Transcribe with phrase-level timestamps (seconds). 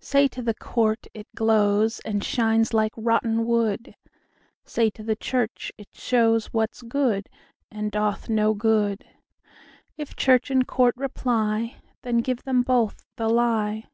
[0.00, 3.94] Say to the court, it glowsAnd shines like rotten wood;
[4.64, 7.28] Say to the church, it showsWhat's good,
[7.70, 13.84] and doth no good:If church and court reply, Then give them both the lie.